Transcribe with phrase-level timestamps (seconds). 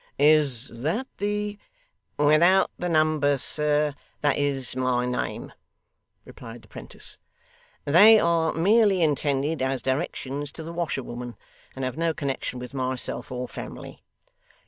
[0.17, 1.59] Is that the'
[2.17, 5.53] 'Without the numbers, sir, that is my name,'
[6.25, 7.19] replied the 'prentice.
[7.85, 11.35] 'They are merely intended as directions to the washerwoman,
[11.75, 14.01] and have no connection with myself or family.